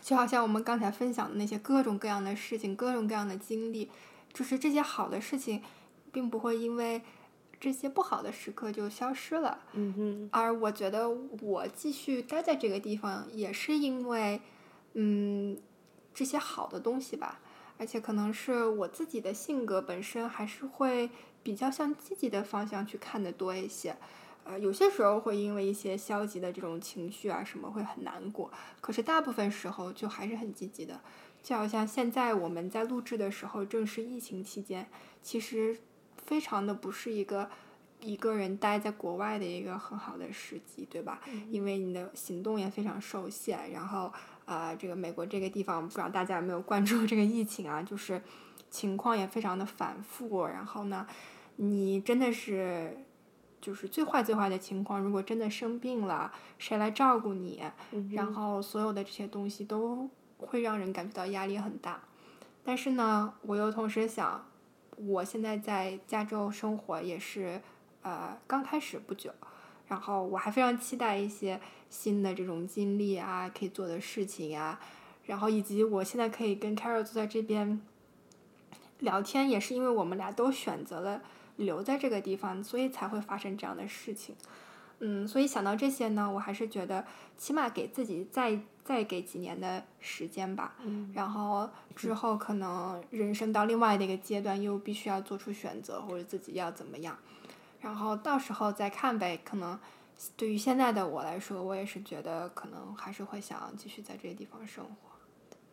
[0.00, 3.90] 就好像我们刚才分享的那些各种各样的事情、各种各样的经历，
[4.32, 5.62] 就是这些好的事情，
[6.12, 7.02] 并不会因为
[7.58, 9.60] 这些不好的时刻就消失了。
[9.72, 11.08] 嗯哼，而我觉得
[11.40, 14.40] 我继续待在这个地方，也是因为，
[14.92, 15.56] 嗯，
[16.12, 17.40] 这些好的东西吧。
[17.76, 21.10] 而且可能是我自己的性格本身还是会
[21.42, 23.96] 比较向积极的方向去看的多一些。
[24.44, 31.00] 呃，有些时候会因为一些消极的这种情绪啊什么会很难过，可是大部分时候就还是很积极的。
[31.42, 34.88] 就好像现在我们在录制的时候正是疫情期间，
[35.22, 35.78] 其实
[36.24, 37.50] 非常的不是一个
[38.00, 41.20] 一个人待在国外的一个很好的时机，对吧？
[41.50, 44.12] 因为你的行动也非常受限，然后
[44.44, 47.82] 啊，这个美国这个地方不知道大家有没有关注这个疫情啊？
[47.82, 48.22] 就是
[48.70, 51.06] 情况也非常的反复，然后呢，
[51.56, 53.03] 你真的是。
[53.64, 57.62] 就是最坏最坏的情况，如果真的生病了，谁来照顾你？
[58.10, 60.06] 然后所有的这些东西都
[60.36, 61.98] 会让人感觉到压力很大。
[62.62, 64.44] 但是呢，我又同时想，
[64.98, 67.58] 我现在在加州生活也是
[68.02, 69.32] 呃刚开始不久，
[69.88, 71.58] 然后我还非常期待一些
[71.88, 74.78] 新的这种经历啊，可以做的事情啊，
[75.24, 77.80] 然后以及我现在可以跟 Carol 坐在这边
[78.98, 81.22] 聊天，也是因为我们俩都选择了。
[81.56, 84.34] 留在这个地方，所以才会发生这样的事情。
[85.00, 87.04] 嗯，所以想到这些呢，我还是觉得
[87.36, 90.76] 起码给自己再再给几年的时间吧。
[90.84, 91.10] 嗯。
[91.12, 97.18] 然后之后可能人生到另外的一个阶段，又必须要做出选择，或者自己要怎么样。
[97.80, 99.38] 然后到时候再看呗。
[99.44, 99.78] 可能
[100.36, 105.10] 对于现在的我来说，我也是觉得可能还是会想继续在这个地方生活。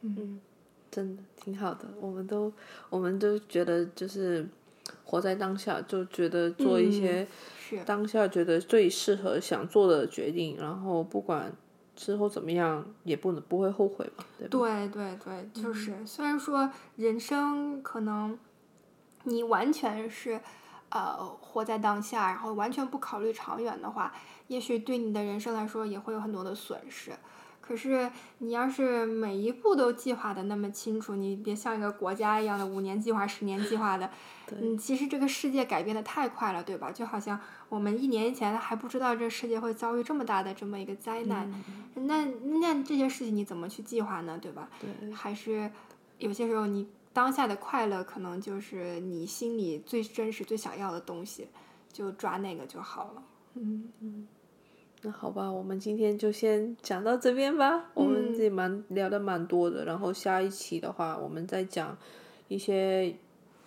[0.01, 0.41] 嗯，
[0.89, 1.87] 真的挺好的。
[2.01, 2.51] 我们都
[2.89, 4.49] 我们都觉得就是。
[5.03, 7.27] 活在当下，就觉得做一些
[7.85, 11.53] 当下觉得最适合想做的决定，然后不管
[11.95, 14.59] 之后怎么样，也不能不会后悔嘛，对吧？
[14.59, 18.37] 对对对，就是虽然说人生可能
[19.23, 20.39] 你完全是
[20.89, 24.13] 呃活在当下，然后完全不考虑长远的话，
[24.47, 27.11] 也许对你的人生来说也会有很多的损失。
[27.61, 34.09] 可是你要是每一步都计划的那么清楚，你别像一个国家一样的五年计划、十年计划的，
[34.51, 36.91] 嗯，其实这个世界改变的太快了，对吧？
[36.91, 37.39] 就好像
[37.69, 41.49] 我们一年前还不知道这世界会遭遇这么大的这么一个灾难，
[41.93, 44.37] 那那这些事情你怎么去计划呢？
[44.41, 44.67] 对吧？
[44.79, 45.13] 对。
[45.13, 45.71] 还是
[46.17, 51.47] 有些时候你当下的快乐可能就是你心里最真实、最想要的东西，
[51.93, 53.23] 就抓那个就好了。
[53.53, 54.27] 嗯嗯。
[55.03, 57.89] 那好吧，我们今天就先讲到这边吧。
[57.95, 61.97] 我们这蛮聊的蛮多的，然后下一期的话，我们再讲
[62.47, 63.15] 一些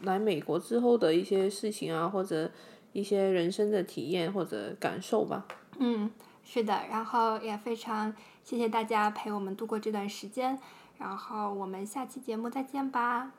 [0.03, 2.49] 来美国之后的一些事情啊，或者
[2.93, 5.45] 一些人生的体验或者感受吧。
[5.79, 6.09] 嗯，
[6.45, 8.15] 是的，然后也非常
[8.45, 10.57] 谢谢大家陪我们度过这段时间，
[10.99, 13.33] 然后我们下期节目再见吧。